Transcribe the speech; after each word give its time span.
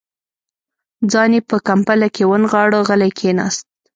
ځان 1.11 1.31
يې 1.37 1.41
په 1.49 1.57
کمپله 1.67 2.07
کې 2.15 2.23
ونغاړه، 2.31 2.79
غلی 2.87 3.11
کېناست. 3.19 3.65